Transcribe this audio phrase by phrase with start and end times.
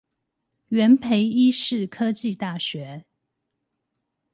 [0.69, 3.05] 元培醫事科技大學